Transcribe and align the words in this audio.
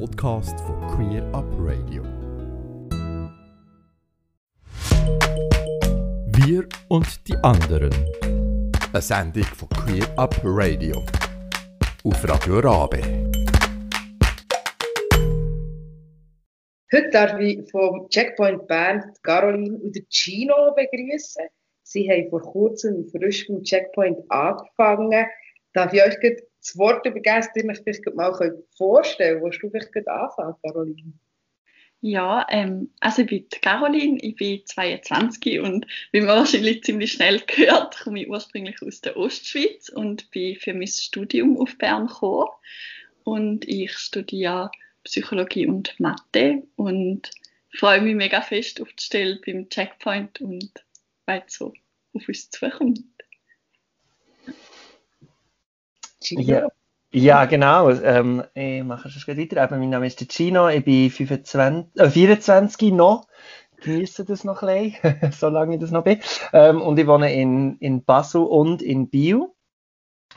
Podcast 0.00 0.58
von 0.60 0.80
Queer 0.88 1.22
Up 1.32 1.46
Radio. 1.58 2.02
Wir 6.36 6.68
und 6.88 7.28
die 7.28 7.36
anderen. 7.36 7.92
Eine 8.92 9.02
Sendung 9.02 9.44
von 9.44 9.68
Queer 9.68 10.06
Up 10.16 10.34
Radio. 10.42 11.04
Auf 12.02 12.28
Radio 12.28 12.58
Rabe. 12.58 13.00
Heute 16.92 17.10
darf 17.12 17.38
ich 17.38 17.70
vom 17.70 18.08
Checkpoint 18.08 18.66
Bern 18.66 19.12
Caroline 19.22 19.78
und 19.78 19.96
Gino 20.10 20.74
begrüßen. 20.74 21.46
Sie 21.84 22.10
haben 22.10 22.30
vor 22.30 22.40
kurzem 22.40 23.06
frisch 23.10 23.46
beim 23.46 23.62
Checkpoint 23.62 24.18
angefangen. 24.28 25.26
Darf 25.74 25.92
ich 25.92 26.02
euch 26.02 26.14
das 26.60 26.78
Wort 26.78 27.04
übergeben, 27.04 27.40
dass 27.40 27.56
ihr 27.56 27.68
euch 27.68 27.80
vielleicht 27.80 28.14
mal 28.14 28.32
vorstellen 28.76 29.40
könnt? 29.40 29.52
Willst 29.52 29.62
du 29.62 29.70
vielleicht 29.70 30.08
anfangen, 30.08 30.54
Caroline? 30.62 31.12
Ja, 32.00 32.46
ähm, 32.50 32.90
also 33.00 33.22
ich 33.22 33.28
bin 33.28 33.48
Caroline, 33.62 34.18
ich 34.20 34.36
bin 34.36 34.60
22 34.64 35.60
und 35.60 35.86
wie 36.12 36.20
man 36.20 36.36
wahrscheinlich 36.36 36.84
ziemlich 36.84 37.12
schnell 37.12 37.40
gehört, 37.46 37.98
komme 37.98 38.20
ich 38.22 38.28
ursprünglich 38.28 38.82
aus 38.82 39.00
der 39.00 39.16
Ostschweiz 39.16 39.88
und 39.88 40.30
bin 40.30 40.56
für 40.56 40.74
mein 40.74 40.86
Studium 40.86 41.58
auf 41.58 41.78
Bern 41.78 42.06
gekommen. 42.06 42.50
Und 43.24 43.66
ich 43.66 43.92
studiere 43.94 44.70
Psychologie 45.02 45.66
und 45.66 45.98
Mathe 45.98 46.62
und 46.76 47.30
freue 47.74 48.02
mich 48.02 48.14
mega 48.14 48.42
fest 48.42 48.80
auf 48.80 48.92
die 48.92 49.02
Stelle 49.02 49.40
beim 49.44 49.68
Checkpoint 49.70 50.40
und 50.40 50.84
was 51.24 51.42
so 51.48 51.72
auf 52.12 52.28
uns 52.28 52.50
zukommt. 52.50 53.00
Ja, 56.30 56.68
ja 57.12 57.44
genau. 57.46 57.90
Ähm, 57.90 58.44
ich 58.54 58.82
mache 58.84 59.10
schon 59.10 59.36
weiter. 59.38 59.62
Eben, 59.64 59.80
mein 59.80 59.90
Name 59.90 60.06
ist 60.06 60.20
Gino, 60.32 60.68
ich 60.68 60.84
bin 60.84 61.10
25, 61.10 61.96
äh, 62.00 62.10
24 62.10 62.92
noch. 62.92 63.26
Genieße 63.82 64.24
das 64.24 64.44
noch 64.44 64.62
ein 64.62 64.92
bisschen, 65.02 65.32
solange 65.38 65.74
ich 65.74 65.80
das 65.80 65.90
noch 65.90 66.04
bin. 66.04 66.20
Ähm, 66.52 66.80
und 66.80 66.98
ich 66.98 67.06
wohne 67.06 67.32
in, 67.34 67.76
in 67.78 68.04
Basel 68.04 68.42
und 68.42 68.82
in 68.82 69.08
Bio. 69.10 69.54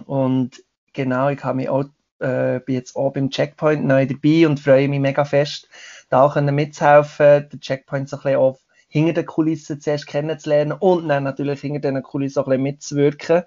Und 0.06 0.64
genau, 0.94 1.30
ich 1.30 1.44
habe 1.44 1.58
mich 1.58 1.70
auch, 1.70 1.86
äh, 2.19 2.59
bin 2.59 2.75
jetzt 2.75 2.95
auch 2.95 3.14
beim 3.14 3.30
Checkpoint 3.30 3.86
neu 3.86 4.06
dabei 4.06 4.47
und 4.47 4.59
freue 4.59 4.88
mich 4.90 5.00
mega 5.00 5.25
fest, 5.25 5.69
da 6.09 6.23
auch 6.23 6.36
mitzuhelfen, 6.42 7.50
den 7.50 7.59
Checkpoint 7.62 8.09
so 8.09 8.17
ein 8.17 8.23
bisschen 8.23 8.40
auf 8.40 8.59
hinter 8.90 9.14
den 9.14 9.25
Kulissen 9.25 9.81
zuerst 9.81 10.08
kennenzulernen 10.08 10.72
und 10.73 11.09
dann 11.09 11.23
natürlich 11.23 11.62
hinter 11.62 11.92
den 11.92 12.03
Kulissen 12.03 12.40
auch 12.40 12.47
ein 12.47 12.52
bisschen 12.52 12.64
mitzuwirken. 12.64 13.44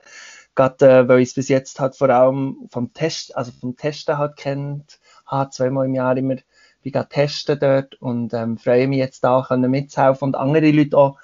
Gerade 0.55 0.89
äh, 0.89 1.09
weil 1.09 1.21
ich 1.21 1.31
es 1.31 1.35
bis 1.35 1.49
jetzt 1.49 1.81
halt 1.81 1.97
vor 1.97 2.11
allem 2.11 2.69
vom 2.71 2.93
Test, 2.93 3.37
also 3.37 3.53
vom 3.53 3.77
Testen 3.77 4.19
halt 4.19 4.37
kennt, 4.37 4.99
habe 5.27 5.51
zweimal 5.51 5.87
im 5.87 5.95
Jahr 5.95 6.17
immer 6.17 6.37
bin 6.83 7.09
testen 7.09 7.59
dort 7.59 7.95
und 7.97 8.33
ähm, 8.35 8.59
freue 8.59 8.89
mich 8.89 8.99
jetzt 8.99 9.25
können 9.25 9.71
mitzuhelfen 9.71 10.29
und 10.29 10.35
andere 10.35 10.71
Leute 10.71 10.97
auch 10.97 11.19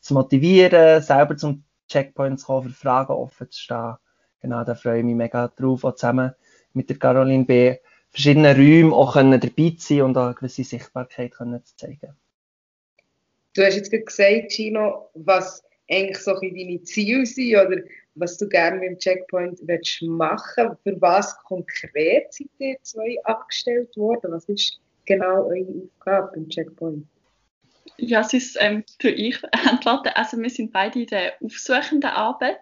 zu 0.00 0.14
motivieren, 0.14 1.02
selber 1.02 1.36
zum 1.36 1.64
Checkpoint 1.88 2.40
zu 2.40 2.46
kommen, 2.46 2.68
für 2.68 2.74
Fragen 2.74 3.12
offen 3.12 3.50
zu 3.50 3.60
stehen. 3.60 3.96
Genau, 4.40 4.64
da 4.64 4.74
freue 4.74 4.98
ich 4.98 5.04
mich 5.04 5.14
mega 5.14 5.48
drauf, 5.48 5.84
auch 5.84 5.94
zusammen 5.94 6.34
mit 6.74 6.90
der 6.90 6.98
Caroline 6.98 7.44
B. 7.44 7.76
verschiedenen 8.10 8.56
Räumen 8.56 8.92
auch 8.92 9.14
können 9.14 9.40
dabei 9.40 9.76
zu 9.76 9.94
sein 9.94 10.02
und 10.02 10.16
auch 10.16 10.26
eine 10.26 10.34
gewisse 10.34 10.64
Sichtbarkeit 10.64 11.32
können 11.32 11.64
zu 11.64 11.76
zeigen. 11.76 12.16
Du 13.54 13.62
hast 13.62 13.76
jetzt 13.76 13.90
gesagt, 13.90 14.50
Gino, 14.50 15.10
was 15.14 15.62
eigentlich 15.88 16.18
so 16.18 16.34
deine 16.34 16.82
Ziele 16.82 17.26
sind 17.26 17.54
oder 17.54 17.82
was 18.14 18.36
du 18.36 18.48
gerne 18.48 18.78
mit 18.78 18.90
dem 18.90 18.98
Checkpoint 18.98 19.58
willst 19.62 20.02
machen 20.02 20.76
Für 20.82 21.00
was 21.00 21.36
konkret 21.44 22.32
seid 22.32 22.48
ihr 22.58 22.76
zwei 22.82 23.16
angestellt 23.24 23.96
worden? 23.96 24.32
Was 24.32 24.48
ist 24.48 24.80
genau 25.04 25.46
eure 25.46 25.88
Aufgabe 25.88 26.32
beim 26.34 26.48
Checkpoint? 26.48 27.06
Ja, 27.96 28.20
ist, 28.20 28.56
ähm, 28.60 28.84
ich 29.02 29.38
antworten. 29.52 30.12
Also 30.14 30.38
wir 30.38 30.50
sind 30.50 30.72
beide 30.72 31.00
in 31.00 31.06
der 31.06 31.34
aufsuchenden 31.42 32.10
Arbeit. 32.10 32.60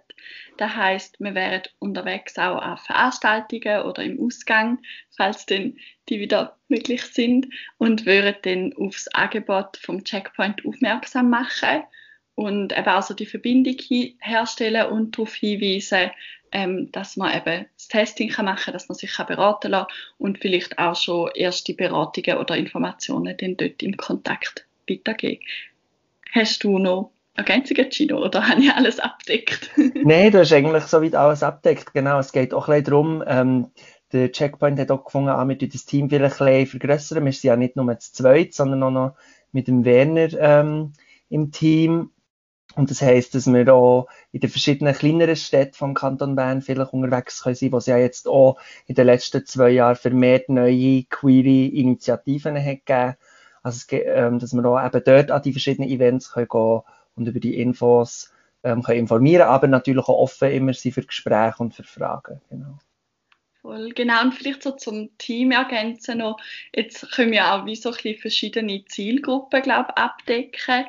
Das 0.59 0.75
heißt, 0.75 1.21
wir 1.21 1.35
wären 1.35 1.63
unterwegs 1.79 2.37
auch 2.37 2.59
an 2.59 2.77
Veranstaltungen 2.79 3.83
oder 3.85 4.03
im 4.03 4.21
Ausgang, 4.21 4.79
falls 5.17 5.47
denn 5.47 5.79
die 6.09 6.21
wieder 6.21 6.59
möglich 6.69 7.03
sind, 7.03 7.49
und 7.79 8.05
würden 8.05 8.37
dann 8.43 8.75
aufs 8.77 9.09
Angebot 9.09 9.79
vom 9.79 10.05
Checkpoint 10.05 10.65
aufmerksam 10.67 11.31
machen 11.31 11.85
und 12.41 12.73
eben 12.73 12.89
also 12.89 13.13
die 13.13 13.27
Verbindung 13.27 13.77
herstellen 14.19 14.87
und 14.87 15.19
darauf 15.19 15.35
hinweisen, 15.35 16.11
ähm, 16.53 16.91
dass 16.91 17.19
man 17.19 17.37
eben 17.37 17.67
das 17.77 17.89
Testing 17.89 18.31
kann 18.31 18.47
machen 18.47 18.65
kann, 18.65 18.73
dass 18.73 18.89
man 18.89 18.97
sich 18.97 19.13
kann 19.13 19.27
beraten 19.27 19.73
kann 19.73 19.85
und 20.17 20.39
vielleicht 20.39 20.79
auch 20.79 20.97
schon 20.97 21.31
erste 21.35 21.75
Beratungen 21.75 22.39
oder 22.39 22.57
Informationen 22.57 23.37
dann 23.37 23.59
dort 23.59 23.83
im 23.83 23.95
Kontakt 23.99 24.67
weitergeben. 24.89 25.43
Hast 26.33 26.65
du 26.65 26.79
noch 26.79 27.11
Ergänzungen, 27.35 27.91
Gino, 27.91 28.25
oder 28.25 28.49
habe 28.49 28.63
ich 28.63 28.73
alles 28.73 29.01
abdeckt? 29.01 29.71
Nein, 30.03 30.33
du 30.33 30.39
hast 30.39 30.53
eigentlich 30.55 30.85
soweit 30.85 31.15
alles 31.15 31.43
abdeckt. 31.43 31.93
Genau, 31.93 32.21
es 32.21 32.33
geht 32.33 32.55
auch 32.55 32.71
ein 32.71 32.83
darum, 32.83 33.23
ähm, 33.27 33.71
der 34.15 34.33
Checkpoint 34.33 34.79
hat 34.81 34.91
auch 34.91 35.05
gefunden, 35.05 35.29
ah, 35.29 35.47
wir 35.47 35.59
das 35.59 35.85
Team 35.85 36.09
vielleicht 36.09 36.41
ein 36.41 36.65
bisschen 36.65 36.81
vergrößern. 36.81 37.23
Wir 37.23 37.33
sind 37.33 37.49
ja 37.49 37.57
nicht 37.57 37.77
nur 37.77 37.99
zu 37.99 38.15
zweit, 38.15 38.55
sondern 38.55 38.83
auch 38.83 38.91
noch 38.91 39.17
mit 39.53 39.69
dem 39.69 39.85
Werner 39.85 40.33
ähm, 40.41 40.95
im 41.29 41.53
Team. 41.53 42.11
Und 42.77 42.91
das 42.91 43.03
heisst, 43.03 43.35
dass 43.35 43.53
wir 43.53 43.75
auch 43.75 44.09
in 44.33 44.41
den 44.41 44.51
verschiedenen 44.51 44.95
kleineren 44.95 45.37
Städten 45.37 45.75
vom 45.75 45.95
Kanton 45.95 46.37
Bern 46.37 46.63
vielleicht 46.63 46.93
unterwegs 46.93 47.43
können 47.43 47.57
sein, 47.57 47.73
wo 47.73 47.79
es 47.79 47.87
ja 47.87 47.99
jetzt 47.99 48.29
auch 48.29 48.61
in 48.87 48.95
den 48.95 49.07
letzten 49.07 49.45
zwei 49.45 49.71
Jahren 49.71 49.97
vermehrt 49.97 50.49
neue 50.49 51.05
queere 51.05 51.75
Initiativen 51.75 52.57
hat 52.57 52.87
gegeben. 52.87 53.17
Also, 53.63 53.85
ähm, 53.91 54.39
dass 54.39 54.55
wir 54.55 54.65
auch 54.65 54.85
eben 54.85 55.03
dort 55.05 55.31
an 55.31 55.43
die 55.43 55.53
verschiedenen 55.53 55.91
Events 55.91 56.33
können 56.33 56.49
gehen 56.49 56.81
und 57.17 57.27
über 57.27 57.41
die 57.41 57.61
Infos 57.61 58.33
ähm, 58.63 58.83
können 58.83 59.01
informieren, 59.01 59.49
aber 59.49 59.67
natürlich 59.67 60.05
auch 60.05 60.21
offen 60.21 60.51
immer 60.51 60.73
sein 60.73 60.93
für 60.93 61.03
Gespräche 61.03 61.57
und 61.59 61.75
für 61.75 61.83
Fragen. 61.83 62.41
Genau. 62.51 62.79
Voll, 63.61 63.91
genau. 63.91 64.23
Und 64.23 64.35
vielleicht 64.35 64.63
so 64.63 64.71
zum 64.73 65.11
Team 65.19 65.51
ergänzen 65.51 66.19
noch, 66.19 66.39
jetzt 66.75 67.11
können 67.13 67.33
wir 67.33 67.53
auch 67.53 67.67
wie 67.67 67.77
so 67.77 67.91
ein 67.91 67.97
bisschen 67.97 68.19
verschiedene 68.19 68.85
Zielgruppen, 68.87 69.61
glaube 69.61 69.97
abdecken 69.97 70.87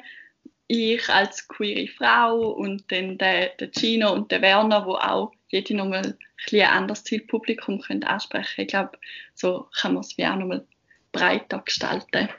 ich 0.72 1.10
als 1.10 1.48
queere 1.48 1.88
Frau 1.88 2.52
und 2.52 2.90
dann 2.92 3.18
der, 3.18 3.50
der 3.60 3.70
Gino 3.72 4.14
und 4.14 4.32
der 4.32 4.42
Werner, 4.42 4.86
wo 4.86 4.94
auch 4.94 5.32
jede 5.50 5.76
nochmal 5.76 6.06
ein, 6.06 6.60
ein 6.60 6.62
anderes 6.62 7.04
Zielpublikum 7.04 7.82
können 7.82 8.04
ansprechen 8.04 8.62
Ich 8.62 8.68
glaube, 8.68 8.98
so 9.36 9.68
kann 9.80 9.94
man 9.94 10.04
es 10.04 10.16
auch 10.18 10.36
nochmal 10.36 10.66
breiter 11.12 11.62
gestalten. 11.66 12.30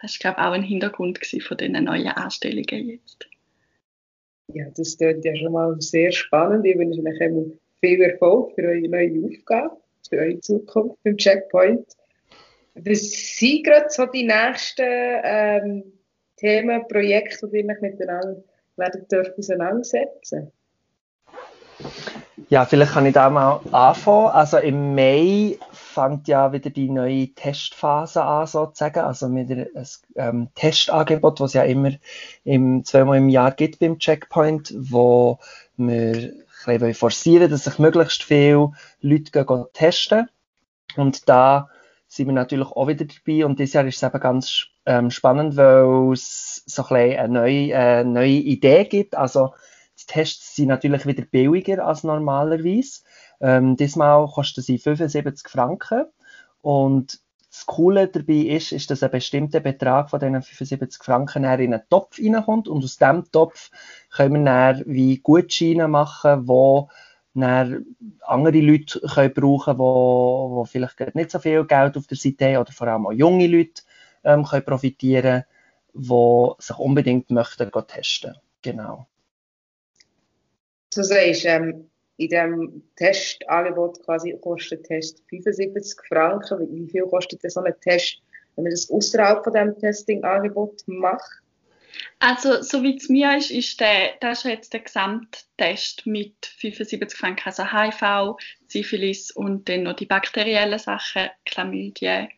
Das 0.00 0.18
war, 0.24 0.32
glaube 0.32 0.40
ich, 0.40 0.46
auch 0.46 0.52
ein 0.52 0.62
Hintergrund 0.62 1.18
von 1.18 1.56
diesen 1.56 1.84
neuen 1.84 2.08
Anstellungen 2.08 2.88
jetzt. 2.88 3.28
Ja, 4.52 4.66
das 4.76 4.96
klingt 4.96 5.24
ja 5.24 5.36
schon 5.36 5.52
mal 5.52 5.80
sehr 5.80 6.12
spannend. 6.12 6.66
Ich 6.66 6.78
wünsche 6.78 7.00
euch 7.00 7.52
viel 7.80 8.02
Erfolg 8.02 8.54
für 8.54 8.62
eure 8.62 8.88
neue 8.88 9.26
Aufgabe, 9.26 9.76
für 10.08 10.16
eure 10.16 10.40
Zukunft 10.40 11.02
beim 11.02 11.16
Checkpoint. 11.16 11.86
Was 12.74 13.00
sind 13.38 13.64
gerade 13.64 13.88
so 13.88 14.06
die 14.06 14.24
nächsten 14.24 14.82
ähm, 14.82 15.92
Themen, 16.36 16.86
Projekte, 16.88 17.48
die 17.48 17.58
ihr 17.58 17.64
miteinander 17.64 18.42
werden 18.76 19.06
dürfen 19.08 19.34
auseinandersetzen 19.38 20.52
Ja, 22.48 22.64
vielleicht 22.64 22.92
kann 22.92 23.06
ich 23.06 23.14
da 23.14 23.30
mal 23.30 23.60
anfangen. 23.70 24.28
Also 24.28 24.58
im 24.58 24.94
Mai 24.94 25.58
fängt 25.72 26.28
ja 26.28 26.52
wieder 26.52 26.70
die 26.70 26.90
neue 26.90 27.28
Testphase 27.28 28.22
an, 28.22 28.46
sozusagen. 28.46 29.00
Also 29.00 29.28
mit 29.28 29.50
einem 29.50 29.68
ähm, 30.16 30.48
Testangebot, 30.54 31.40
was 31.40 31.50
es 31.50 31.54
ja 31.54 31.62
immer 31.62 31.92
im, 32.44 32.84
zweimal 32.84 33.18
im 33.18 33.28
Jahr 33.28 33.52
gibt 33.52 33.78
beim 33.78 33.98
Checkpoint, 33.98 34.74
wo 34.76 35.38
wir 35.76 36.32
ein 36.66 36.94
forcieren, 36.94 37.50
dass 37.50 37.64
sich 37.64 37.78
möglichst 37.78 38.22
viele 38.22 38.72
Leute 39.00 39.44
gehen 39.44 39.64
testen. 39.72 40.28
Und 40.96 41.28
da 41.28 41.68
sind 42.14 42.26
wir 42.26 42.32
natürlich 42.32 42.68
auch 42.68 42.86
wieder 42.86 43.04
dabei. 43.04 43.44
Und 43.44 43.58
dieses 43.58 43.74
Jahr 43.74 43.86
ist 43.86 43.96
es 43.96 44.02
eben 44.02 44.20
ganz 44.20 44.66
ähm, 44.86 45.10
spannend, 45.10 45.56
weil 45.56 46.12
es 46.12 46.62
so 46.66 46.84
ein 46.88 47.18
eine 47.18 47.28
neue, 47.28 47.72
äh, 47.72 48.04
neue 48.04 48.28
Idee 48.28 48.84
gibt. 48.84 49.16
Also 49.16 49.54
die 49.98 50.06
Tests 50.06 50.56
sind 50.56 50.68
natürlich 50.68 51.06
wieder 51.06 51.24
billiger 51.24 51.84
als 51.84 52.04
normalerweise. 52.04 53.02
Ähm, 53.40 53.76
diesmal 53.76 54.26
kosten 54.28 54.62
sie 54.62 54.78
75 54.78 55.48
Franken. 55.48 56.04
Und 56.62 57.20
das 57.50 57.66
Coole 57.66 58.08
dabei 58.08 58.34
ist, 58.34 58.72
ist, 58.72 58.90
dass 58.90 59.02
ein 59.04 59.12
bestimmter 59.12 59.60
Betrag 59.60 60.10
von 60.10 60.18
diesen 60.18 60.42
75 60.42 61.02
Franken 61.04 61.44
in 61.44 61.50
einen 61.50 61.82
Topf 61.88 62.18
reinkommt 62.18 62.66
und 62.66 62.82
aus 62.82 62.96
diesem 62.96 63.30
Topf 63.30 63.70
können 64.10 64.44
wir 64.44 64.44
dann 64.44 64.82
wie 64.86 65.18
Gutscheine 65.18 65.86
machen, 65.86 66.46
dann 66.46 66.88
andere 67.34 68.60
Leute 68.60 69.00
können 69.00 69.34
brauchen 69.34 69.76
können, 69.76 70.64
die 70.64 70.70
vielleicht 70.70 71.14
nicht 71.14 71.30
so 71.30 71.38
viel 71.38 71.64
Geld 71.64 71.96
auf 71.96 72.06
der 72.06 72.16
Seite 72.16 72.46
haben 72.46 72.58
oder 72.58 72.72
vor 72.72 72.86
allem 72.86 73.06
auch 73.06 73.12
junge 73.12 73.46
Leute 73.46 73.82
ähm, 74.22 74.44
können 74.44 74.64
profitieren 74.64 75.44
die 75.94 76.50
sich 76.58 76.78
unbedingt 76.78 77.30
möchten 77.30 77.70
testen 77.86 78.34
Genau. 78.62 79.06
Du 80.94 81.02
sagst, 81.02 81.44
ähm, 81.44 81.90
in 82.16 82.28
diesem 82.28 82.82
Testangebot 82.96 84.02
quasi 84.04 84.36
kostet 84.40 84.84
Test 84.84 85.22
75 85.28 85.98
Franken. 86.08 86.68
Wie 86.70 86.88
viel 86.88 87.02
kostet 87.02 87.42
denn 87.42 87.50
so 87.50 87.60
ein 87.60 87.74
Test, 87.80 88.22
wenn 88.54 88.64
man 88.64 88.70
das 88.70 88.90
außerhalb 88.90 89.44
von 89.44 89.52
diesem 89.52 89.78
Testing-Angebot 89.78 90.82
macht? 90.86 91.43
Also, 92.18 92.62
so 92.62 92.82
wie 92.82 92.96
es 92.96 93.08
mir 93.08 93.36
ist, 93.36 93.50
ist 93.50 93.80
der, 93.80 94.14
das 94.20 94.38
ist 94.38 94.50
jetzt 94.50 94.72
der 94.72 94.80
Gesamttest 94.80 96.06
mit 96.06 96.34
75 96.58 97.18
Franken, 97.18 97.42
also 97.46 97.70
HIV, 97.70 98.36
Syphilis 98.68 99.30
und 99.30 99.68
dann 99.68 99.84
noch 99.84 99.94
die 99.94 100.06
bakteriellen 100.06 100.78
Sachen, 100.78 101.30
Chlamydien. 101.44 102.28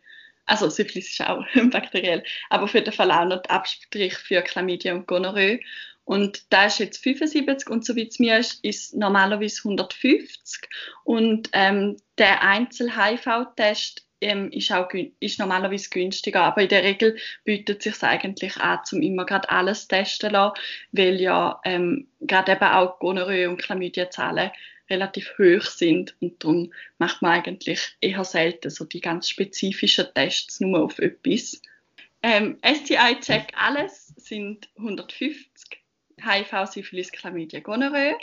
Also, 0.44 0.68
Syphilis 0.68 1.10
ist 1.10 1.20
auch 1.22 1.44
bakteriell, 1.70 2.22
aber 2.50 2.68
für 2.68 2.82
den 2.82 2.92
Fall 2.92 3.10
auch 3.10 3.24
noch 3.24 3.42
der 3.42 3.52
Abstrich 3.52 4.14
für 4.14 4.42
Chlamydien 4.42 4.98
und 4.98 5.06
Gonorrhoe. 5.06 5.60
Und 6.04 6.52
da 6.52 6.66
ist 6.66 6.78
jetzt 6.78 7.02
75 7.02 7.68
und 7.68 7.84
so 7.84 7.96
wie 7.96 8.06
es 8.06 8.20
mir 8.20 8.38
ist, 8.38 8.62
ist 8.64 8.94
normalerweise 8.94 9.62
150. 9.64 10.68
Und 11.02 11.50
ähm, 11.52 11.96
der 12.16 12.42
Einzel-HIV-Test 12.42 14.05
ähm, 14.20 14.50
ist, 14.50 14.72
auch, 14.72 14.88
ist 15.20 15.38
normalerweise 15.38 15.90
günstiger, 15.90 16.42
aber 16.42 16.62
in 16.62 16.68
der 16.68 16.84
Regel 16.84 17.16
bietet 17.44 17.84
es 17.86 17.94
sich 17.94 18.02
eigentlich 18.02 18.56
an, 18.56 18.80
zum 18.84 19.02
immer 19.02 19.26
gerade 19.26 19.48
alles 19.48 19.88
testen 19.88 20.32
lassen, 20.32 20.58
weil 20.92 21.20
ja 21.20 21.60
ähm, 21.64 22.08
gerade 22.20 22.52
eben 22.52 22.64
auch 22.64 22.98
Gonorrhoe 22.98 23.48
und 23.48 23.62
Chlamydia-Zahlen 23.62 24.50
relativ 24.88 25.32
hoch 25.38 25.62
sind 25.62 26.14
und 26.20 26.42
darum 26.42 26.72
macht 26.98 27.20
man 27.20 27.32
eigentlich 27.32 27.96
eher 28.00 28.24
selten 28.24 28.70
so 28.70 28.84
die 28.84 29.00
ganz 29.00 29.28
spezifischen 29.28 30.06
Tests 30.14 30.60
nur 30.60 30.84
auf 30.84 30.98
etwas. 30.98 31.60
Ähm, 32.22 32.58
STI-Check 32.64 33.52
alles 33.56 34.14
sind 34.16 34.68
150 34.76 35.82
HIV, 36.20 36.66
Syphilis, 36.66 37.12
Chlamydia, 37.12 37.60
Gonorrhoe. 37.60 38.16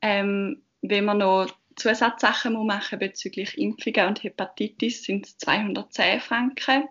Ähm, 0.00 0.62
wenn 0.82 1.04
man 1.04 1.18
noch 1.18 1.54
Zusatzsachen 1.76 2.52
muss 2.52 2.66
machen 2.66 2.98
bezüglich 2.98 3.58
Impfungen 3.58 4.06
und 4.06 4.22
Hepatitis, 4.22 5.04
sind 5.04 5.26
es 5.26 5.38
210 5.38 6.20
Franken. 6.20 6.88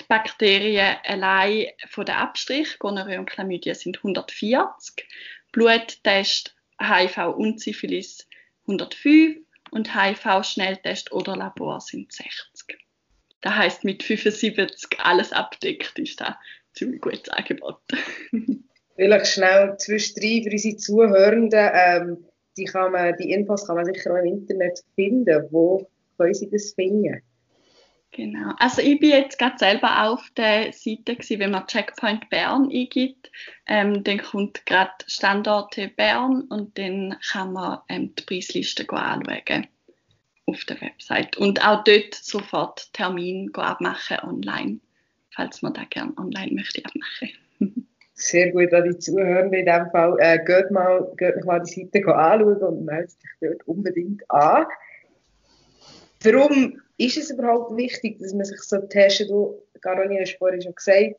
Die 0.00 0.04
Bakterien 0.08 0.96
allein 1.04 1.66
von 1.88 2.06
der 2.06 2.18
Abstrich, 2.18 2.78
Gonorrhoe 2.78 3.18
und 3.18 3.30
Chlamydia, 3.30 3.74
sind 3.74 3.98
140. 3.98 5.06
Bluttest, 5.52 6.54
HIV 6.80 7.34
und 7.36 7.60
Syphilis 7.60 8.28
105 8.66 9.38
und 9.70 9.94
HIV-Schnelltest 9.94 11.12
oder 11.12 11.36
Labor 11.36 11.80
sind 11.80 12.12
60. 12.12 12.78
Das 13.40 13.54
heißt, 13.54 13.84
mit 13.84 14.02
75 14.02 15.00
alles 15.00 15.32
abdeckt 15.32 15.98
ist 15.98 16.20
da 16.20 16.38
ziemlich 16.72 17.00
gutes 17.00 17.28
Angebot. 17.30 17.80
Vielleicht 18.96 19.26
schnell 19.28 19.76
zwischendrin 19.78 20.44
für 20.44 20.50
unsere 20.50 20.76
Zuhörenden. 20.76 21.70
Ähm, 21.72 22.24
die, 22.58 22.64
kann 22.64 22.92
man, 22.92 23.16
die 23.16 23.30
Infos 23.30 23.66
kann 23.66 23.76
man 23.76 23.84
sicher 23.84 24.12
auch 24.12 24.18
im 24.18 24.26
Internet 24.26 24.82
finden. 24.94 25.46
Wo 25.50 25.88
können 26.16 26.34
sie 26.34 26.50
das 26.50 26.72
finden? 26.72 27.22
Genau. 28.10 28.52
Also 28.58 28.82
ich 28.82 28.98
bin 28.98 29.10
jetzt 29.10 29.38
gerade 29.38 29.58
selber 29.58 30.08
auf 30.08 30.28
der 30.36 30.72
Seite 30.72 31.14
gewesen, 31.14 31.38
wenn 31.40 31.50
man 31.50 31.66
Checkpoint 31.66 32.28
Bern 32.30 32.70
eingibt, 32.72 33.30
ähm, 33.66 34.02
dann 34.02 34.18
kommt 34.18 34.64
gerade 34.66 34.92
Standorte 35.06 35.88
Bern 35.88 36.42
und 36.48 36.78
dann 36.78 37.16
kann 37.30 37.52
man 37.52 37.80
ähm, 37.88 38.14
die 38.14 38.24
Preisliste 38.24 38.88
anschauen 38.88 39.66
auf 40.46 40.64
der 40.64 40.80
Website 40.80 41.36
und 41.36 41.62
auch 41.64 41.84
dort 41.84 42.14
sofort 42.14 42.92
Termin 42.94 43.54
abmachen 43.54 44.18
online, 44.22 44.80
falls 45.30 45.60
man 45.60 45.74
da 45.74 45.84
gerne 45.84 46.16
online 46.16 46.52
möchte 46.52 46.82
abmachen. 46.84 47.30
sehr 48.20 48.50
gut 48.50 48.72
an 48.74 48.84
die 48.84 48.98
Zuhörenden 48.98 49.60
in 49.60 49.66
diesem 49.66 49.90
Fall. 49.90 50.16
Äh, 50.18 50.44
geht, 50.44 50.70
mal, 50.70 51.10
geht 51.16 51.44
mal 51.44 51.60
die 51.60 51.88
Seite 51.92 52.14
anschauen 52.14 52.56
und 52.56 52.84
meldet 52.84 53.12
sich 53.12 53.30
dort 53.40 53.66
unbedingt 53.66 54.28
an. 54.30 54.66
Warum 56.24 56.80
ist 56.96 57.16
es 57.16 57.30
überhaupt 57.30 57.76
wichtig, 57.76 58.18
dass 58.18 58.34
man 58.34 58.44
sich 58.44 58.60
so 58.60 58.78
testet? 58.78 59.30
Du, 59.30 59.62
Caroline, 59.80 60.20
hast 60.20 60.36
vorhin 60.38 60.60
schon 60.60 60.74
gesagt, 60.74 61.14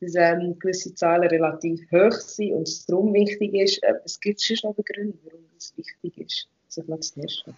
dass 0.00 0.14
ähm, 0.14 0.56
gewisse 0.58 0.94
Zahlen 0.94 1.28
relativ 1.28 1.80
hoch 1.90 2.12
sind 2.12 2.52
und 2.52 2.68
es 2.68 2.86
darum 2.86 3.12
wichtig 3.12 3.54
ist. 3.54 3.82
Äh, 3.82 3.94
es 4.04 4.20
gibt 4.20 4.40
schon 4.40 4.56
noch 4.62 4.76
Gründe, 4.84 5.18
warum 5.24 5.44
es 5.58 5.74
wichtig 5.76 6.18
ist, 6.18 6.48
sich 6.68 6.84
zu 6.84 7.20
testen. 7.20 7.54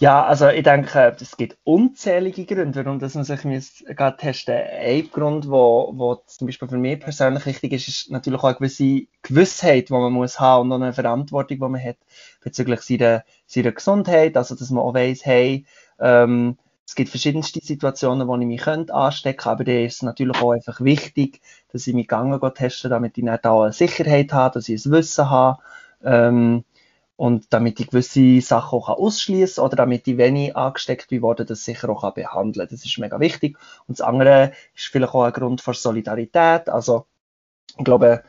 Ja, 0.00 0.24
also 0.24 0.48
ich 0.48 0.62
denke, 0.62 1.16
es 1.20 1.36
gibt 1.36 1.58
unzählige 1.64 2.44
Gründe, 2.46 2.84
warum 2.84 2.98
man 3.00 3.24
sich 3.24 3.84
gerade 3.96 4.16
testen 4.16 4.54
Ein 4.54 5.10
Grund, 5.10 5.48
wo 5.96 6.14
zum 6.26 6.46
Beispiel 6.46 6.68
für 6.68 6.78
mich 6.78 7.00
persönlich 7.00 7.44
wichtig 7.46 7.72
ist, 7.72 7.88
ist 7.88 8.10
natürlich 8.10 8.38
auch 8.40 8.44
eine 8.44 8.54
gewisse 8.56 9.06
Gewissheit, 9.22 9.88
die 9.88 9.92
man 9.92 10.12
muss 10.12 10.38
haben 10.38 10.70
und 10.70 10.82
eine 10.82 10.92
Verantwortung, 10.92 11.58
die 11.58 11.68
man 11.68 11.82
hat 11.82 11.96
bezüglich 12.40 12.80
seiner, 12.82 13.24
seiner 13.46 13.72
Gesundheit. 13.72 14.36
Also, 14.36 14.54
dass 14.54 14.70
man 14.70 14.84
auch 14.84 14.94
weiss, 14.94 15.24
hey, 15.26 15.66
ähm, 15.98 16.58
es 16.86 16.94
gibt 16.94 17.10
verschiedenste 17.10 17.58
Situationen, 17.60 18.28
wo 18.28 18.36
ich 18.36 18.46
mich 18.46 18.60
könnte 18.60 18.94
anstecken 18.94 19.38
könnte, 19.38 19.50
aber 19.50 19.64
da 19.64 19.72
ist 19.72 19.94
es 19.96 20.02
natürlich 20.02 20.40
auch 20.40 20.52
einfach 20.52 20.80
wichtig, 20.80 21.40
dass 21.72 21.86
ich 21.88 21.94
mich 21.94 22.06
gegangen 22.06 22.40
testen 22.54 22.90
damit 22.90 23.18
ich 23.18 23.24
nicht 23.24 23.44
da 23.44 23.62
eine 23.62 23.72
Sicherheit 23.72 24.32
habe, 24.32 24.54
dass 24.54 24.68
ich 24.68 24.84
ein 24.86 24.92
Wissen 24.92 25.28
habe. 25.28 25.58
Ähm, 26.04 26.64
und 27.18 27.52
damit 27.52 27.80
ich 27.80 27.88
gewisse 27.88 28.40
Sachen 28.40 28.78
auch 28.78 28.88
ausschließen 28.88 29.62
oder 29.62 29.74
damit 29.74 30.06
ich, 30.06 30.16
wenn 30.18 30.36
ich 30.36 30.56
angesteckt 30.56 31.08
bin, 31.08 31.20
worden, 31.20 31.48
das 31.48 31.64
sicher 31.64 31.90
auch 31.90 32.08
behandeln 32.12 32.68
kann. 32.68 32.76
Das 32.76 32.84
ist 32.84 32.98
mega 32.98 33.18
wichtig. 33.18 33.58
Und 33.88 33.98
das 33.98 34.06
andere 34.06 34.52
ist 34.76 34.86
vielleicht 34.86 35.12
auch 35.14 35.24
ein 35.24 35.32
Grund 35.32 35.60
für 35.60 35.74
Solidarität. 35.74 36.68
Also, 36.68 37.06
ich 37.76 37.84
glaube, 37.84 38.22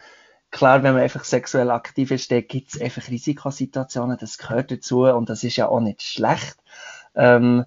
klar, 0.50 0.82
wenn 0.82 0.96
man 0.96 1.04
einfach 1.04 1.24
sexuell 1.24 1.70
aktiv 1.70 2.10
ist, 2.10 2.32
dann 2.32 2.48
gibt 2.48 2.74
es 2.74 2.82
einfach 2.82 3.08
Risikosituationen, 3.10 4.18
das 4.20 4.40
gehört 4.40 4.72
dazu 4.72 5.04
und 5.04 5.30
das 5.30 5.44
ist 5.44 5.58
ja 5.58 5.68
auch 5.68 5.82
nicht 5.82 6.02
schlecht. 6.02 6.58
Ähm, 7.14 7.66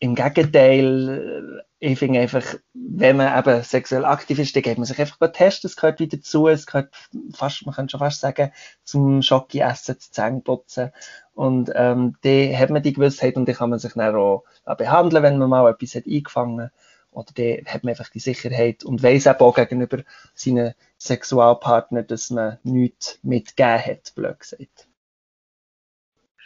im 0.00 0.14
Gegenteil, 0.14 1.62
ich 1.78 1.98
finde 1.98 2.20
einfach, 2.20 2.44
wenn 2.72 3.18
man 3.18 3.38
eben 3.38 3.62
sexuell 3.62 4.06
aktiv 4.06 4.38
ist, 4.38 4.56
dann 4.56 4.62
geht 4.62 4.78
man 4.78 4.86
sich 4.86 4.98
einfach 4.98 5.18
testen. 5.32 5.68
Es 5.68 5.76
gehört 5.76 6.00
wieder 6.00 6.16
dazu. 6.16 6.48
Es 6.48 6.66
gehört 6.66 6.94
fast, 7.34 7.64
man 7.66 7.74
könnte 7.74 7.92
schon 7.92 8.00
fast 8.00 8.20
sagen, 8.20 8.50
zum 8.82 9.20
Schocki 9.22 9.60
essen, 9.60 10.00
zu 10.00 10.10
Zähne 10.10 10.40
putzen. 10.40 10.90
Und, 11.34 11.70
ähm, 11.74 12.16
dann 12.22 12.58
hat 12.58 12.70
man 12.70 12.82
die 12.82 12.94
Gewissheit 12.94 13.36
und 13.36 13.46
dann 13.46 13.54
kann 13.54 13.70
man 13.70 13.78
sich 13.78 13.92
dann 13.92 14.16
auch 14.16 14.44
behandeln, 14.78 15.22
wenn 15.22 15.38
man 15.38 15.50
mal 15.50 15.70
etwas 15.70 15.94
hat 15.94 16.06
eingefangen 16.06 16.70
Oder 17.10 17.32
dann 17.34 17.66
hat 17.66 17.84
man 17.84 17.90
einfach 17.90 18.10
die 18.10 18.20
Sicherheit 18.20 18.84
und 18.84 19.02
weiss 19.02 19.26
auch 19.26 19.54
gegenüber 19.54 19.98
seinen 20.34 20.74
Sexualpartner, 20.98 22.04
dass 22.04 22.30
man 22.30 22.58
nichts 22.62 23.18
mitgegeben 23.22 23.84
hat, 23.84 24.14
blöd 24.14 24.40
gesagt. 24.40 24.89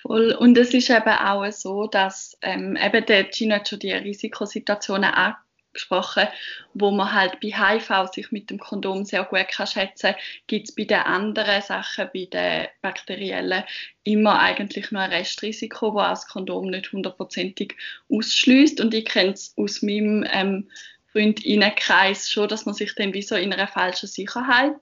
Voll. 0.06 0.32
Und 0.32 0.58
es 0.58 0.74
ist 0.74 0.90
eben 0.90 1.08
auch 1.08 1.50
so, 1.50 1.86
dass 1.86 2.36
ähm, 2.42 2.76
eben 2.76 3.06
der 3.06 3.30
Gino 3.32 3.54
hat 3.54 3.68
schon 3.68 3.78
die 3.78 3.92
Risikosituationen 3.92 5.10
angesprochen, 5.10 6.28
wo 6.74 6.90
man 6.90 7.14
halt 7.14 7.40
bei 7.40 7.48
HIV 7.48 8.12
sich 8.12 8.30
mit 8.30 8.50
dem 8.50 8.58
Kondom 8.58 9.06
sehr 9.06 9.24
gut 9.24 9.48
kann 9.48 9.66
schätzen 9.66 10.14
gibt 10.46 10.68
es 10.68 10.74
bei 10.74 10.84
den 10.84 10.98
anderen 10.98 11.62
Sachen, 11.62 12.10
bei 12.12 12.28
den 12.30 12.66
bakteriellen, 12.82 13.64
immer 14.02 14.40
eigentlich 14.40 14.90
nur 14.90 15.00
ein 15.00 15.10
Restrisiko, 15.10 15.96
das 15.96 16.20
das 16.20 16.28
Kondom 16.28 16.68
nicht 16.68 16.92
hundertprozentig 16.92 17.74
ausschließt. 18.10 18.82
Und 18.82 18.92
ich 18.92 19.06
kenne 19.06 19.32
es 19.32 19.54
aus 19.56 19.80
meinem 19.80 20.26
ähm, 20.30 20.68
Freundinnenkreis 21.14 22.28
schon, 22.28 22.48
dass 22.48 22.66
man 22.66 22.74
sich 22.74 22.92
dann 22.96 23.14
wie 23.14 23.22
so 23.22 23.36
in 23.36 23.52
einer 23.52 23.68
falschen 23.68 24.08
Sicherheit 24.08 24.74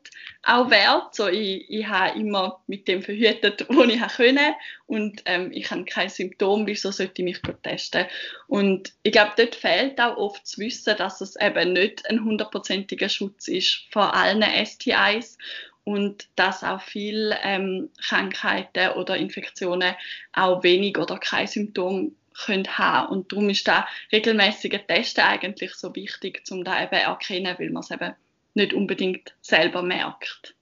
auch 0.43 0.71
wehrt. 0.71 1.15
So, 1.15 1.29
ich, 1.29 1.69
ich 1.69 1.87
habe 1.87 2.19
immer 2.19 2.63
mit 2.67 2.89
dem 2.89 3.03
verhütet, 3.03 3.67
wo 3.69 3.83
ich 3.85 4.01
können 4.17 4.55
und 4.87 5.23
ähm, 5.27 5.53
ich 5.53 5.71
habe 5.71 5.85
kein 5.85 6.09
Symptom, 6.09 6.67
wieso 6.67 6.91
sollte 6.91 7.21
ich 7.21 7.25
mich 7.25 7.43
testen? 7.63 8.07
Und 8.49 8.95
ich 9.03 9.13
glaube, 9.13 9.33
dort 9.37 9.55
fehlt 9.55 10.01
auch 10.01 10.17
oft 10.17 10.47
zu 10.47 10.61
wissen, 10.61 10.97
dass 10.97 11.21
es 11.21 11.37
eben 11.37 11.75
nicht 11.75 12.09
ein 12.09 12.25
hundertprozentiger 12.25 13.11
Schutz 13.11 13.49
ist 13.49 13.83
vor 13.91 14.15
allen 14.15 14.43
STIs 14.43 15.37
und 15.85 16.29
dass 16.37 16.65
auch 16.65 16.81
viele 16.81 17.37
ähm, 17.43 17.91
Krankheiten 18.01 18.93
oder 18.93 19.19
Infektionen 19.19 19.95
auch 20.33 20.63
wenig 20.63 20.97
oder 20.97 21.19
kein 21.19 21.47
Symptom 21.47 22.15
können 22.45 22.67
haben. 22.79 23.13
Und 23.13 23.33
darum 23.33 23.51
ist 23.51 23.67
da 23.67 23.87
regelmäßige 24.13 24.81
Testen 24.89 25.25
eigentlich 25.25 25.75
so 25.75 25.95
wichtig, 25.95 26.43
um 26.51 26.65
da 26.65 26.83
eben 26.83 26.93
erkennen, 26.93 27.57
weil 27.59 27.71
man 27.71 27.83
es 27.83 27.91
eben 27.91 28.15
nicht 28.55 28.75
unbedingt 28.75 29.35
selber 29.41 29.83
merkt. 29.83 30.55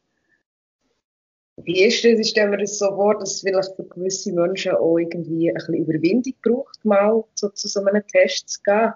Wie 1.64 1.84
ist 1.84 2.04
das? 2.04 2.28
Stelle 2.28 2.50
mir 2.50 2.58
das 2.58 2.78
so 2.78 2.86
vor, 2.94 3.18
dass 3.18 3.34
es 3.34 3.40
vielleicht 3.42 3.74
für 3.76 3.84
gewisse 3.84 4.32
Menschen 4.32 4.72
auch 4.72 4.96
irgendwie 4.96 5.50
ein 5.50 5.54
bisschen 5.54 5.74
Überwindung 5.74 6.34
braucht, 6.42 6.84
mal 6.84 7.24
so 7.34 7.48
zu 7.50 7.68
so 7.68 7.84
einem 7.84 8.06
Test 8.08 8.48
zu 8.48 8.62
gehen. 8.62 8.92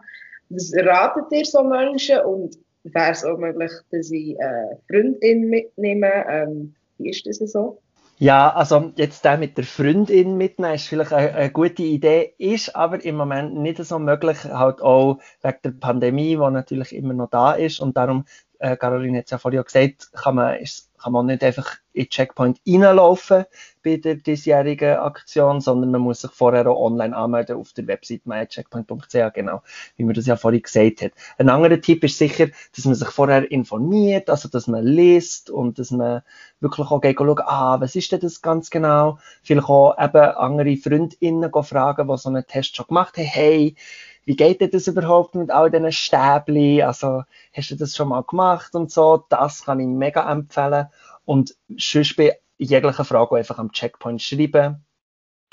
Was 0.51 0.73
ratet 0.75 1.27
ihr 1.31 1.45
so 1.45 1.63
Menschen 1.63 2.21
und 2.21 2.59
wäre 2.85 3.11
es 3.11 3.25
auch 3.25 3.39
möglich, 3.39 3.73
dass 3.91 4.09
sie 4.09 4.39
eine 4.41 4.79
Freundin 4.89 5.49
mitnehmen? 5.49 6.13
Ähm, 6.29 6.75
wie 6.99 7.11
ist 7.11 7.27
das 7.27 7.39
so? 7.39 7.81
Ja, 8.19 8.51
also 8.55 8.93
jetzt 8.95 9.25
der 9.25 9.39
mit 9.39 9.59
der 9.59 9.65
Freundin 9.65 10.37
mitnehmen 10.37 10.75
ist 10.75 10.87
vielleicht 10.87 11.13
eine, 11.13 11.35
eine, 11.35 11.51
gute 11.51 11.83
Idee, 11.83 12.35
ist 12.39 12.77
aber 12.77 13.05
im 13.05 13.17
Moment 13.17 13.55
nicht 13.57 13.85
so 13.85 13.99
möglich, 13.99 14.45
halt 14.45 14.81
auch 14.81 15.19
wegen 15.43 15.59
der 15.65 15.71
Pandemie, 15.73 16.37
die 16.37 16.37
natürlich 16.37 16.95
immer 16.95 17.13
noch 17.13 17.31
da 17.31 17.53
ist 17.53 17.81
und 17.81 17.97
darum 17.97 18.25
äh, 18.65 18.77
Caroline 18.79 19.19
hat 19.19 19.27
es 19.27 19.31
ja 19.31 19.39
vorhin 19.39 19.63
gesagt, 19.63 20.11
kann 20.15 20.37
man, 20.37 20.57
ist, 20.57 20.91
kann 20.99 21.13
man 21.13 21.27
nicht 21.27 21.45
einfach 21.45 21.77
in 21.93 22.09
Checkpoint 22.09 22.61
reinlaufen 22.67 23.45
bei 23.83 23.99
der 23.99 24.15
diesjährigen 24.15 24.97
Aktion, 24.97 25.61
sondern 25.61 25.91
man 25.91 26.01
muss 26.01 26.23
sich 26.23 26.31
vorher 26.31 26.67
auch 26.67 26.81
online 26.81 27.15
anmelden 27.15 27.57
auf 27.57 27.75
der 27.75 27.87
Website 27.87 28.25
mycheckpoint.ch, 28.25 29.35
genau, 29.35 29.63
wie 29.97 30.05
man 30.05 30.15
das 30.15 30.27
ja 30.27 30.37
vorhin 30.37 30.63
gesagt 30.63 31.03
hat. 31.03 31.13
Ein 31.37 31.51
anderer 31.51 31.79
Tipp 31.79 32.03
ist 32.05 32.17
sicher, 32.17 32.49
dass 32.75 32.87
man 32.87 32.95
sich 32.95 33.09
vorher 33.09 33.51
informiert, 33.51 34.31
also 34.31 34.49
dass 34.49 34.67
man 34.67 34.83
liest 34.83 35.51
und 35.51 35.79
dass 35.79 35.91
man 35.91 36.23
wirklich 36.61 36.87
auch 36.87 37.03
schauen, 37.03 37.41
ah, 37.41 37.81
was 37.83 37.95
ist 37.97 38.13
denn 38.13 38.21
das 38.21 38.41
ganz 38.41 38.71
genau? 38.71 39.19
Vielleicht 39.43 39.69
auch 39.69 39.95
eben 40.03 40.17
andere 40.17 40.77
FreundInnen 40.79 41.53
fragen, 41.63 42.09
die 42.09 42.17
so 42.17 42.31
einen 42.31 42.47
Test 42.47 42.77
schon 42.77 42.87
gemacht 42.87 43.19
haben, 43.19 43.27
hey, 43.27 43.77
wie 44.25 44.37
geht 44.37 44.61
dir 44.61 44.69
das 44.69 44.87
überhaupt 44.87 45.35
mit 45.35 45.51
all 45.51 45.71
diesen 45.71 45.93
Stäbli? 45.93 46.83
Also, 46.83 47.25
hast 47.53 47.71
du 47.71 47.77
das 47.77 47.97
schon 47.97 48.09
mal 48.09 48.23
gemacht 48.23 48.75
und 48.75 48.91
so? 48.91 49.25
Das 49.29 49.65
kann 49.65 49.81
ich 49.81 49.87
mega 49.87 50.31
empfehlen. 50.31 50.87
Und 51.25 51.55
sonst 51.77 52.17
bei 52.17 52.39
jeglicher 52.59 53.05
Frage 53.05 53.37
einfach 53.37 53.59
am 53.59 53.73
Checkpoint 53.73 54.23
schreiben. 54.23 54.85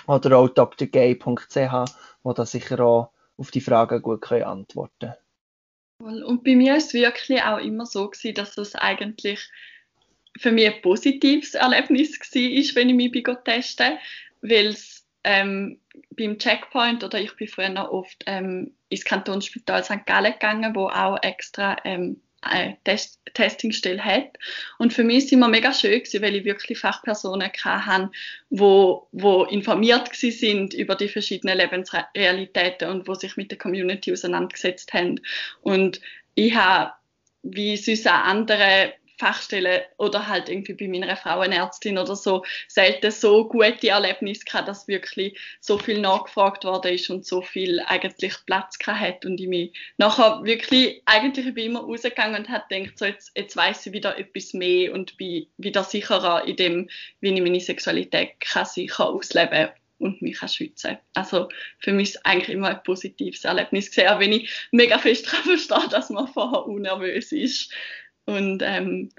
Oder 0.08 0.38
auch 0.38 0.50
drgay.ch, 0.50 1.92
wo 2.24 2.34
da 2.34 2.46
sicher 2.46 2.80
auch 2.80 3.12
auf 3.38 3.52
die 3.52 3.62
Fragen 3.62 4.02
gut 4.02 4.22
können 4.22 4.44
antworten 4.44 5.14
Und 6.00 6.44
bei 6.44 6.56
mir 6.56 6.78
ist 6.78 6.88
es 6.88 6.94
wirklich 6.94 7.42
auch 7.44 7.60
immer 7.60 7.86
so 7.86 8.10
gewesen, 8.10 8.34
dass 8.34 8.58
es 8.58 8.76
eigentlich 8.76 9.50
für 10.40 10.52
mich 10.52 10.74
ein 10.74 10.82
positives 10.82 11.56
Erlebnis 11.56 12.20
war, 12.20 12.76
wenn 12.76 12.90
ich 12.90 12.96
mich 12.96 13.24
testen 13.44 13.98
weil 14.42 14.68
es 14.68 15.01
ähm, 15.24 15.80
beim 16.12 16.38
Checkpoint 16.38 17.04
oder 17.04 17.20
ich 17.20 17.36
bin 17.36 17.48
früher 17.48 17.92
oft 17.92 18.24
ähm, 18.26 18.74
ins 18.90 19.06
Kantonsspital 19.06 19.84
St. 19.84 20.06
Gallen 20.06 20.34
gegangen, 20.34 20.76
wo 20.76 20.88
auch 20.88 21.18
extra 21.22 21.78
ähm, 21.86 22.22
eine 22.42 22.78
Test 22.84 23.20
Testingstelle 23.34 24.04
hat. 24.04 24.38
Und 24.78 24.94
für 24.94 25.04
mich 25.04 25.20
ist 25.20 25.26
es 25.26 25.32
immer 25.32 25.48
mega 25.48 25.74
schön 25.74 26.00
gewesen, 26.00 26.22
weil 26.22 26.36
ich 26.36 26.44
wirklich 26.44 26.80
Fachpersonen 26.80 27.52
hatte, 27.64 28.10
wo, 28.50 29.08
wo 29.12 29.44
informiert 29.44 30.14
sind 30.14 30.74
über 30.74 30.96
die 30.96 31.08
verschiedenen 31.08 31.58
Lebensrealitäten 31.58 32.90
und 32.90 33.08
wo 33.08 33.14
sich 33.14 33.38
mit 33.38 33.52
der 33.52 33.58
Community 33.58 34.12
auseinandergesetzt 34.12 34.94
haben. 34.94 35.22
Und 35.62 36.02
ich 36.36 36.56
habe, 36.56 36.92
wie 37.44 37.78
süß 37.78 38.08
auch 38.08 38.26
andere 38.26 38.94
Fachstelle 39.22 39.86
oder 39.98 40.28
halt 40.28 40.50
irgendwie 40.50 40.74
bei 40.74 40.88
meiner 40.88 41.16
Frauenärztin 41.16 42.00
oder 42.00 42.16
so 42.16 42.44
selten 42.68 43.12
so 43.12 43.48
gute 43.48 43.90
Erlebnisse 43.90 44.46
gehabt, 44.46 44.68
dass 44.68 44.88
wirklich 44.88 45.38
so 45.60 45.78
viel 45.78 46.02
nachgefragt 46.02 46.64
worden 46.64 46.96
ist 46.96 47.12
und 47.12 47.24
so 47.24 47.44
viel 47.44 47.80
eigentlich 47.86 48.34
Platz 48.48 48.80
hat 48.88 49.24
und 49.24 49.40
ich 49.40 49.48
mich 49.48 49.74
nachher 49.98 50.44
wirklich, 50.44 51.04
eigentlich 51.06 51.54
bin 51.54 51.68
immer 51.68 51.82
rausgegangen 51.82 52.42
und 52.42 52.50
habe 52.50 52.64
gedacht, 52.68 52.98
so 52.98 53.06
jetzt, 53.06 53.32
jetzt 53.36 53.56
weiss 53.56 53.86
ich 53.86 53.94
wieder 53.94 54.18
etwas 54.18 54.54
mehr 54.54 54.92
und 54.92 55.16
bin 55.18 55.46
wieder 55.58 55.84
sicherer 55.84 56.48
in 56.48 56.56
dem, 56.56 56.90
wie 57.20 57.32
ich 57.32 57.42
meine 57.42 57.60
Sexualität 57.60 58.40
kann 58.40 58.66
sicher 58.66 59.08
ausleben 59.08 59.70
und 60.00 60.20
mich 60.24 60.40
kann 60.40 60.50
schützen 60.50 60.98
Also 61.14 61.50
für 61.78 61.94
mich 61.94 62.10
ist 62.10 62.16
es 62.16 62.26
eigentlich 62.26 62.50
immer 62.50 62.70
ein 62.70 62.84
positives 62.84 63.46
Erlebnis 63.46 63.90
gesehen, 63.90 64.20
wenn 64.20 64.34
ich 64.34 64.50
mega 64.72 64.98
fest 64.98 65.30
verstehe, 65.30 65.90
dass 65.92 66.10
man 66.10 66.28
vorher 66.28 66.66
unnervös 66.66 67.32
ist. 67.32 67.72
Und 68.26 68.62
ähm, 68.64 69.10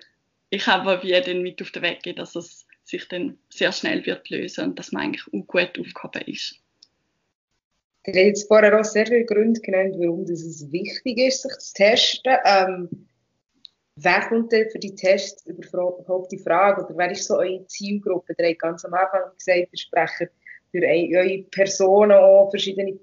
ich 0.51 0.67
habe 0.67 1.03
wie 1.03 1.21
dann 1.21 1.43
mit 1.43 1.61
auf 1.63 1.71
den 1.71 1.83
Weg 1.83 2.03
gegeben, 2.03 2.19
dass 2.19 2.37
es 2.37 2.67
sich 2.85 3.09
dann 3.09 3.39
sehr 3.49 3.73
schnell 3.73 4.05
wird 4.07 4.29
lösen 4.31 4.65
und 4.65 4.79
dass 4.79 4.93
man 4.93 5.05
eigentlich 5.05 5.27
auch 5.27 5.47
gut 5.47 5.79
aufgehoben 5.79 6.23
ist. 6.27 6.61
Du 8.05 8.11
hast 8.11 8.17
jetzt 8.17 8.49
vorher 8.49 8.79
auch 8.79 8.85
sehr 8.85 9.07
viele 9.07 9.25
Gründe 9.25 9.61
genannt, 9.61 9.95
warum 9.99 10.23
es 10.25 10.71
wichtig 10.73 11.19
ist, 11.19 11.43
sich 11.43 11.59
zu 11.59 11.75
testen. 11.75 12.37
Ähm, 12.45 13.09
wer 13.95 14.29
kommt 14.29 14.51
denn 14.51 14.69
für 14.71 14.81
die 14.81 14.95
Tests 14.95 15.47
überhaupt 15.47 16.33
die 16.33 16.39
Frage? 16.39 16.85
Oder 16.85 16.97
wer 16.97 17.13
ist 17.13 17.27
so 17.27 17.37
eure 17.37 17.65
Zielgruppe? 17.69 18.35
Ihr 18.39 18.49
habt 18.49 18.59
ganz 18.59 18.85
am 18.85 18.95
Anfang 18.95 19.31
gesagt, 19.39 19.69
ihr 19.73 19.79
sprecht 19.79 20.33
für 20.73 20.83
eure 20.83 21.43
Personen 21.51 22.13
auch 22.13 22.51
verschiedene 22.51 22.99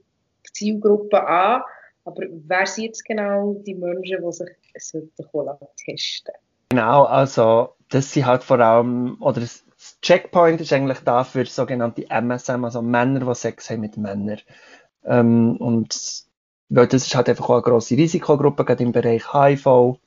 Zielgruppen 0.53 1.19
an. 1.19 1.61
Aber 2.03 2.23
wer 2.47 2.65
sind 2.65 2.85
jetzt 2.85 3.05
genau 3.05 3.53
die 3.65 3.75
Menschen, 3.75 4.17
die 4.21 4.31
sich 4.33 4.49
testen 4.73 5.11
sollten? 5.17 5.67
Genau, 6.69 7.03
also 7.03 7.75
das 7.89 8.11
sind 8.11 8.25
halt 8.25 8.43
vor 8.43 8.59
allem, 8.59 9.17
oder 9.21 9.41
das 9.41 9.65
Checkpoint 10.01 10.61
ist 10.61 10.73
eigentlich 10.73 10.99
da 10.99 11.23
für 11.23 11.45
sogenannte 11.45 12.05
MSM, 12.09 12.63
also 12.63 12.81
Männer, 12.81 13.21
die 13.21 13.35
Sex 13.35 13.69
haben 13.69 13.81
mit 13.81 13.97
Männern. 13.97 14.39
Ähm, 15.05 15.57
und 15.57 16.25
weil 16.69 16.87
das 16.87 17.07
ist 17.07 17.15
halt 17.15 17.29
einfach 17.29 17.49
auch 17.49 17.53
eine 17.53 17.61
grosse 17.63 17.97
Risikogruppe, 17.97 18.65
gerade 18.65 18.83
im 18.83 18.91
Bereich 18.91 19.33
HIV. 19.33 19.97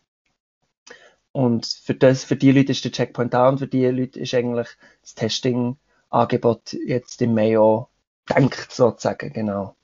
Und 1.32 1.66
für, 1.66 1.94
das, 1.94 2.24
für 2.24 2.36
die 2.36 2.52
Leute 2.52 2.72
ist 2.72 2.84
der 2.84 2.92
Checkpoint 2.92 3.32
da 3.34 3.48
und 3.48 3.58
für 3.58 3.66
die 3.66 3.86
Leute 3.86 4.20
ist 4.20 4.34
eigentlich 4.34 4.68
das 5.00 5.14
Testing-Angebot 5.14 6.74
jetzt 6.74 7.20
im 7.22 7.34
Mai 7.34 7.58
auch 7.58 7.88
denkt, 8.28 8.70
sozusagen, 8.70 9.32
genau. 9.32 9.74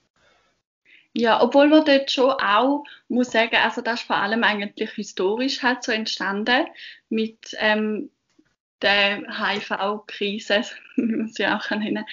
Ja, 1.19 1.41
obwohl 1.41 1.67
man 1.67 1.83
dort 1.83 2.09
schon 2.09 2.31
auch 2.31 2.85
muss 3.09 3.31
sagen, 3.31 3.57
also 3.57 3.81
das 3.81 3.99
ist 3.99 4.07
vor 4.07 4.15
allem 4.15 4.43
eigentlich 4.43 4.91
historisch 4.91 5.61
halt 5.61 5.83
so 5.83 5.91
entstanden 5.91 6.65
mit 7.09 7.57
ähm, 7.57 8.09
der 8.81 9.23
HIV-Krise, 9.27 10.61
wie 10.95 11.01
man 11.17 11.27
sie 11.27 11.45
auch 11.45 11.69
nennen 11.71 12.05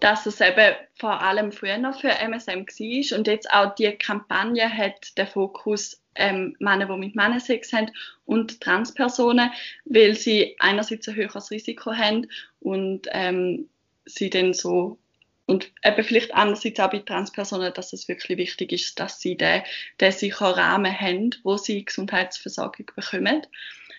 dass 0.00 0.26
es 0.26 0.40
eben 0.42 0.74
vor 0.96 1.22
allem 1.22 1.50
früher 1.50 1.78
noch 1.78 2.00
für 2.00 2.10
MSM 2.10 2.66
war 2.66 3.18
und 3.18 3.26
jetzt 3.26 3.50
auch 3.50 3.74
die 3.74 3.90
Kampagne 3.92 4.68
hat 4.68 5.16
den 5.16 5.26
Fokus 5.26 6.02
ähm, 6.14 6.54
Männer, 6.58 6.86
die 6.86 6.96
mit 6.98 7.14
Männern 7.14 7.40
Sex 7.40 7.72
haben 7.72 7.90
und 8.26 8.60
Transpersonen, 8.60 9.50
weil 9.86 10.14
sie 10.14 10.56
einerseits 10.58 11.08
ein 11.08 11.14
höheres 11.14 11.50
Risiko 11.50 11.92
haben 11.94 12.28
und 12.60 13.08
ähm, 13.12 13.70
sie 14.04 14.28
dann 14.28 14.52
so 14.52 14.98
und 15.46 15.70
eben 15.84 16.04
vielleicht 16.04 16.34
andererseits 16.34 16.80
auch 16.80 16.90
bei 16.90 17.00
Transpersonen, 17.00 17.72
dass 17.74 17.92
es 17.92 18.08
wirklich 18.08 18.38
wichtig 18.38 18.72
ist, 18.72 18.98
dass 18.98 19.20
sie 19.20 19.36
den, 19.36 19.62
den 20.00 20.12
sicheren 20.12 20.54
Rahmen 20.54 20.98
haben, 20.98 21.30
wo 21.42 21.56
sie 21.56 21.84
Gesundheitsversorgung 21.84 22.86
bekommen. 22.96 23.46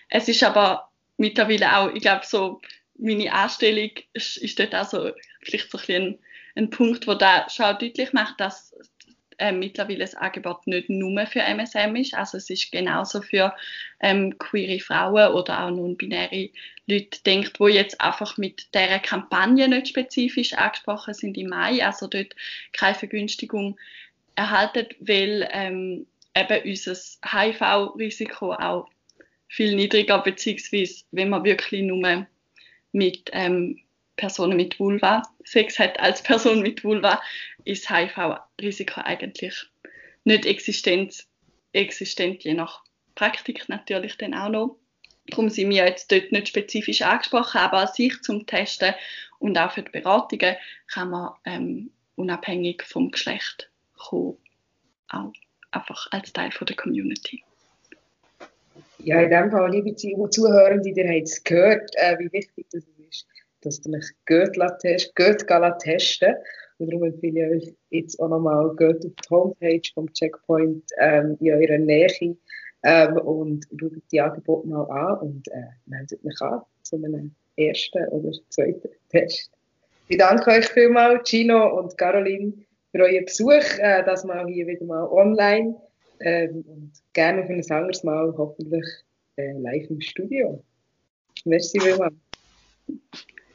Es 0.08 0.28
ist 0.28 0.42
aber 0.42 0.90
mittlerweile 1.16 1.76
auch, 1.76 1.94
ich 1.94 2.02
glaube, 2.02 2.26
so 2.26 2.60
meine 2.98 3.32
Anstellung 3.32 3.90
ist, 4.12 4.38
ist 4.38 4.58
dort 4.58 4.74
auch 4.74 4.88
so, 4.88 5.12
vielleicht 5.42 5.70
so 5.70 5.78
ein, 5.78 5.94
ein, 5.94 6.18
ein 6.56 6.70
Punkt, 6.70 7.06
wo 7.06 7.14
da 7.14 7.48
schon 7.48 7.78
deutlich 7.78 8.12
macht, 8.12 8.40
dass 8.40 8.74
äh, 9.38 9.52
mittlerweile 9.52 10.00
das 10.00 10.14
Angebot 10.14 10.66
nicht 10.66 10.88
nur 10.88 11.26
für 11.26 11.40
MSM 11.40 11.96
ist. 11.96 12.14
Also 12.14 12.38
es 12.38 12.50
ist 12.50 12.72
genauso 12.72 13.22
für 13.22 13.54
ähm, 14.00 14.38
queere 14.38 14.80
Frauen 14.80 15.32
oder 15.32 15.64
auch 15.64 15.70
non-binäre 15.70 16.50
Leute 16.86 17.22
denkt, 17.24 17.58
wo 17.58 17.68
jetzt 17.68 18.00
einfach 18.00 18.36
mit 18.38 18.68
dieser 18.74 18.98
Kampagne 18.98 19.68
nicht 19.68 19.88
spezifisch 19.88 20.54
angesprochen 20.54 21.14
sind 21.14 21.36
im 21.36 21.48
Mai, 21.48 21.84
also 21.84 22.06
dort 22.06 22.34
keine 22.72 22.94
Vergünstigung 22.94 23.78
erhalten, 24.36 24.86
weil 25.00 25.48
ähm, 25.52 26.06
eben 26.36 26.70
unser 26.70 26.94
HIV-Risiko 27.24 28.52
auch 28.52 28.88
viel 29.48 29.74
niedriger, 29.74 30.18
beziehungsweise 30.18 31.04
wenn 31.10 31.30
man 31.30 31.44
wirklich 31.44 31.82
nur 31.82 32.26
mit 32.92 33.30
ähm, 33.32 33.80
Personen 34.16 34.56
mit 34.56 34.78
Vulva 34.78 35.22
Sex 35.46 35.78
hat 35.78 35.98
als 36.00 36.22
Person 36.22 36.60
mit 36.60 36.84
Vulva, 36.84 37.22
ist 37.64 37.88
HIV-Risiko 37.88 39.00
eigentlich 39.02 39.66
nicht 40.24 40.44
existent, 40.44 41.26
existent, 41.72 42.42
je 42.42 42.54
nach 42.54 42.82
Praktik 43.14 43.68
natürlich 43.68 44.18
dann 44.18 44.34
auch 44.34 44.48
noch. 44.48 44.76
Darum 45.28 45.48
sind 45.48 45.70
wir 45.70 45.86
jetzt 45.86 46.10
dort 46.12 46.32
nicht 46.32 46.48
spezifisch 46.48 47.02
angesprochen, 47.02 47.58
aber 47.58 47.78
an 47.78 47.88
sich 47.88 48.20
zum 48.22 48.46
Testen 48.46 48.94
und 49.38 49.58
auch 49.58 49.72
für 49.72 49.82
die 49.82 49.90
Beratungen 49.90 50.56
kann 50.88 51.10
man 51.10 51.32
ähm, 51.44 51.90
unabhängig 52.16 52.82
vom 52.82 53.10
Geschlecht 53.10 53.70
kommen, 53.96 54.36
auch 55.08 55.32
einfach 55.70 56.08
als 56.10 56.32
Teil 56.32 56.50
von 56.50 56.66
der 56.66 56.76
Community. 56.76 57.42
Ja, 58.98 59.20
in 59.20 59.30
dem 59.30 59.50
Fall, 59.50 59.70
liebe 59.70 59.94
Zuhörende, 59.94 60.88
ihr 60.88 61.08
habt 61.08 61.28
es 61.28 61.44
gehört, 61.44 61.90
äh, 61.96 62.18
wie 62.18 62.32
wichtig 62.32 62.66
das 62.72 62.82
ist, 62.82 62.95
dass 63.66 63.84
ihr 63.84 63.94
euch 63.94 64.10
geht, 64.26 64.56
geht 65.14 65.78
testen 65.80 66.34
und 66.78 66.92
darum 66.92 67.04
empfehle 67.04 67.56
ich 67.56 67.68
euch 67.68 67.74
jetzt 67.90 68.20
auch 68.20 68.28
nochmal, 68.28 68.74
geht 68.76 69.04
auf 69.04 69.12
die 69.12 69.30
Homepage 69.30 69.82
vom 69.94 70.12
Checkpoint 70.12 70.84
ähm, 70.98 71.36
in 71.40 71.52
eurer 71.52 71.78
Nähe 71.78 72.36
ähm, 72.82 73.16
und 73.18 73.66
schaut 73.78 73.92
die 74.12 74.20
Angebote 74.20 74.68
mal 74.68 74.84
an 74.90 75.18
und 75.18 75.48
äh, 75.48 75.68
meldet 75.86 76.22
mich 76.22 76.40
an 76.40 76.62
zu 76.82 76.96
einem 76.96 77.34
ersten 77.56 78.06
oder 78.08 78.32
zweiten 78.50 78.88
Test. 79.10 79.50
Ich 80.08 80.18
danke 80.18 80.50
euch 80.50 80.66
vielmals, 80.66 81.28
Gino 81.28 81.78
und 81.78 81.96
Caroline, 81.98 82.52
für 82.92 83.02
euren 83.02 83.24
Besuch, 83.24 83.78
äh, 83.78 84.04
das 84.04 84.24
mal 84.24 84.46
hier 84.46 84.66
wieder 84.66 84.84
mal 84.84 85.06
online 85.08 85.76
ähm, 86.20 86.64
und 86.68 86.92
gerne 87.12 87.44
für 87.46 87.54
ein 87.54 87.70
anderes 87.70 88.04
Mal 88.04 88.32
hoffentlich 88.36 88.86
äh, 89.36 89.52
live 89.52 89.90
im 89.90 90.00
Studio. 90.00 90.62
Merci 91.44 91.80
vielmals. 91.80 92.14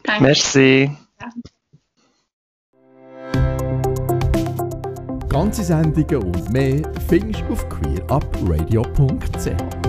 Danke. 0.03 0.23
Merci. 0.23 0.91
Ganze 5.29 5.63
Sendungen 5.63 6.23
und 6.23 6.51
mehr 6.51 6.81
findest 7.07 7.43
du 7.47 7.53
auf 7.53 7.69
queerupradio.ch. 7.69 9.80